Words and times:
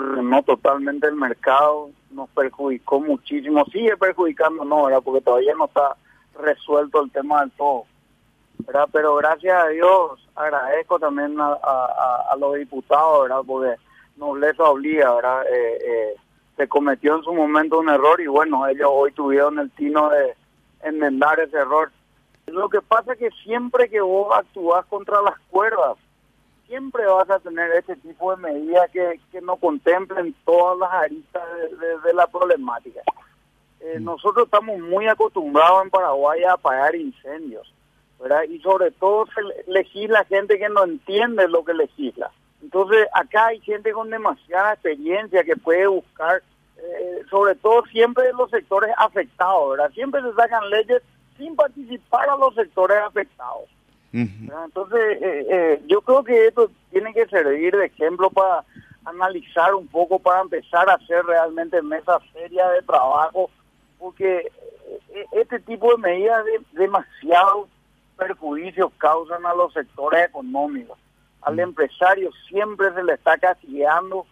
desordenó 0.00 0.42
totalmente 0.42 1.06
el 1.06 1.16
mercado, 1.16 1.90
nos 2.10 2.28
perjudicó 2.30 3.00
muchísimo, 3.00 3.64
sigue 3.66 3.96
perjudicando, 3.96 4.64
no, 4.64 4.84
¿verdad? 4.84 5.02
Porque 5.04 5.20
todavía 5.20 5.54
no 5.54 5.66
está 5.66 5.96
resuelto 6.40 7.02
el 7.02 7.10
tema 7.10 7.40
del 7.40 7.50
todo, 7.52 7.84
¿verdad? 8.58 8.88
Pero 8.92 9.16
gracias 9.16 9.64
a 9.64 9.68
Dios 9.68 10.28
agradezco 10.34 10.98
también 10.98 11.36
a, 11.40 12.36
los 12.38 12.54
diputados, 12.54 13.22
¿verdad? 13.22 13.42
Porque 13.46 13.76
les 14.40 14.60
obliga, 14.60 15.14
¿verdad? 15.14 15.46
Eh, 15.50 15.78
eh, 15.84 16.14
se 16.56 16.68
cometió 16.68 17.16
en 17.16 17.22
su 17.22 17.32
momento 17.32 17.78
un 17.78 17.88
error 17.88 18.20
y 18.20 18.26
bueno, 18.26 18.66
ellos 18.66 18.88
hoy 18.90 19.12
tuvieron 19.12 19.58
el 19.58 19.70
tino 19.70 20.10
de 20.10 20.34
enmendar 20.82 21.38
ese 21.40 21.56
error. 21.56 21.90
Lo 22.46 22.68
que 22.68 22.80
pasa 22.80 23.12
es 23.12 23.18
que 23.18 23.30
siempre 23.42 23.88
que 23.88 24.00
vos 24.00 24.34
actúas 24.36 24.84
contra 24.86 25.22
las 25.22 25.38
cuerdas, 25.50 25.96
siempre 26.68 27.04
vas 27.06 27.28
a 27.30 27.40
tener 27.40 27.70
este 27.72 27.96
tipo 27.96 28.30
de 28.30 28.36
medidas 28.36 28.90
que, 28.90 29.18
que 29.32 29.40
no 29.40 29.56
contemplen 29.56 30.34
todas 30.44 30.78
las 30.78 30.92
aristas 30.92 31.42
de, 32.04 32.14
la 32.14 32.26
problemática. 32.26 33.00
Eh, 33.80 33.98
mm. 33.98 34.04
nosotros 34.04 34.44
estamos 34.44 34.78
muy 34.78 35.08
acostumbrados 35.08 35.82
en 35.82 35.90
Paraguay 35.90 36.44
a 36.44 36.52
apagar 36.52 36.94
incendios, 36.94 37.72
¿verdad? 38.20 38.42
Y 38.44 38.60
sobre 38.60 38.90
todo 38.92 39.26
se 39.26 39.70
legisla 39.70 40.24
gente 40.24 40.58
que 40.58 40.68
no 40.68 40.84
entiende 40.84 41.48
lo 41.48 41.64
que 41.64 41.74
legisla. 41.74 42.30
Entonces, 42.62 43.06
acá 43.14 43.46
hay 43.46 43.60
gente 43.60 43.92
con 43.92 44.10
demasiada 44.10 44.74
experiencia 44.74 45.44
que 45.44 45.56
puede 45.56 45.86
buscar, 45.86 46.42
eh, 46.76 47.22
sobre 47.30 47.54
todo 47.54 47.84
siempre 47.86 48.24
de 48.24 48.32
los 48.32 48.50
sectores 48.50 48.90
afectados, 48.98 49.70
¿verdad? 49.70 49.90
Siempre 49.92 50.20
se 50.22 50.34
sacan 50.34 50.68
leyes 50.68 51.02
sin 51.38 51.56
participar 51.56 52.28
a 52.28 52.36
los 52.36 52.54
sectores 52.54 52.98
afectados. 52.98 53.68
Entonces, 54.12 55.22
eh, 55.22 55.46
eh, 55.50 55.82
yo 55.86 56.00
creo 56.00 56.24
que 56.24 56.46
esto 56.46 56.70
tiene 56.90 57.12
que 57.12 57.26
servir 57.26 57.76
de 57.76 57.86
ejemplo 57.86 58.30
para 58.30 58.64
analizar 59.04 59.74
un 59.74 59.86
poco, 59.86 60.18
para 60.18 60.40
empezar 60.40 60.88
a 60.88 60.94
hacer 60.94 61.24
realmente 61.24 61.80
mesas 61.82 62.22
serias 62.32 62.72
de 62.72 62.82
trabajo, 62.82 63.50
porque 63.98 64.50
este 65.32 65.60
tipo 65.60 65.90
de 65.92 65.98
medidas 65.98 66.44
de, 66.44 66.60
demasiados 66.72 67.68
perjuicios 68.16 68.90
causan 68.98 69.44
a 69.46 69.54
los 69.54 69.72
sectores 69.72 70.26
económicos. 70.26 70.98
Al 71.42 71.58
empresario 71.60 72.30
siempre 72.48 72.92
se 72.94 73.02
le 73.02 73.14
está 73.14 73.38
castigando 73.38 74.26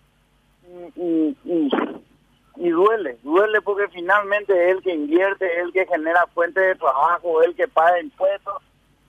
y, 0.97 1.37
y, 1.45 2.71
duele, 2.71 3.17
duele 3.23 3.61
porque 3.63 3.89
finalmente 3.89 4.53
es 4.53 4.77
el 4.77 4.83
que 4.83 4.95
invierte, 4.95 5.47
es 5.47 5.65
el 5.67 5.73
que 5.73 5.87
genera 5.87 6.27
fuentes 6.35 6.63
de 6.63 6.75
trabajo, 6.75 7.41
es 7.43 7.49
el 7.49 7.55
que 7.55 7.69
paga 7.69 8.01
impuestos, 8.01 8.55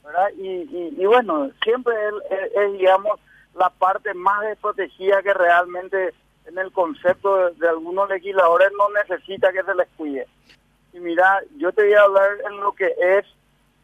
¿verdad? 0.08 0.30
Y, 0.38 0.96
y, 0.98 1.06
bueno, 1.06 1.52
siempre 1.62 1.94
es, 2.56 2.74
digamos, 2.74 3.20
la 3.56 3.70
parte 3.70 4.14
más 4.14 4.42
desprotegida 4.42 5.22
que 5.22 5.34
realmente 5.34 6.14
en 6.46 6.58
el 6.58 6.72
concepto 6.72 7.52
de, 7.52 7.68
algunos 7.68 8.10
legisladores 8.10 8.70
no 8.78 8.90
necesita 8.90 9.52
que 9.52 9.64
se 9.64 9.76
les 9.76 9.88
cuide. 9.98 10.26
Y 10.94 11.00
mira, 11.00 11.42
yo 11.58 11.74
te 11.74 11.84
voy 11.84 11.94
a 11.94 12.04
hablar 12.04 12.30
en 12.50 12.58
lo 12.62 12.72
que 12.72 12.94
es 12.98 13.26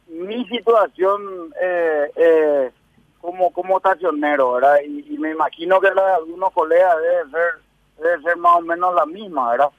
mi 0.07 0.45
situación 0.47 1.53
eh, 1.61 2.11
eh, 2.15 2.71
como 3.19 3.51
como 3.51 3.77
estacionero, 3.77 4.53
¿verdad? 4.53 4.77
Y, 4.85 5.17
me 5.17 5.31
imagino 5.31 5.81
que 5.81 5.91
la 5.91 6.05
de 6.05 6.13
algunos 6.13 6.53
colegas 6.53 6.95
debe 7.01 7.31
ser, 7.31 7.51
debe 7.97 8.23
ser 8.23 8.37
más 8.37 8.57
o 8.57 8.61
menos 8.61 8.95
la 8.95 9.05
misma, 9.05 9.51
¿verdad? 9.51 9.69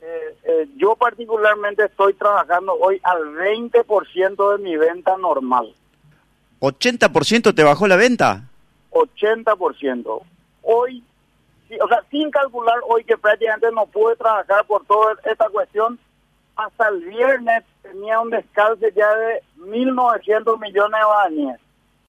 Eh, 0.00 0.36
eh, 0.44 0.68
yo 0.76 0.96
particularmente 0.96 1.84
estoy 1.84 2.14
trabajando 2.14 2.72
hoy 2.74 2.98
al 3.02 3.34
20% 3.34 4.56
de 4.56 4.62
mi 4.62 4.76
venta 4.76 5.16
normal. 5.18 5.74
¿80% 6.60 7.54
te 7.54 7.64
bajó 7.64 7.86
la 7.88 7.96
venta? 7.96 8.44
80%. 8.90 10.22
Hoy, 10.62 11.02
o 11.80 11.88
sea, 11.88 12.02
sin 12.10 12.30
calcular 12.30 12.76
hoy 12.88 13.04
que 13.04 13.16
prácticamente 13.16 13.70
no 13.72 13.86
pude 13.86 14.16
trabajar 14.16 14.64
por 14.66 14.84
toda 14.86 15.14
esta 15.24 15.48
cuestión, 15.48 15.98
hasta 16.56 16.88
el 16.88 17.00
viernes 17.04 17.64
tenía 17.82 18.20
un 18.20 18.30
descalce 18.30 18.92
ya 18.94 19.14
de 19.14 19.42
1.900 19.58 20.60
millones 20.60 21.00
de 21.00 21.06
bañes 21.06 21.60